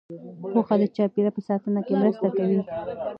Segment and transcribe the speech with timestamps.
[0.53, 2.61] پوهه د چاپیریال په ساتنه کې مرسته کوي.